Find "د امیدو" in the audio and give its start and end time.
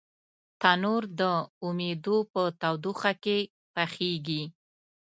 1.19-2.17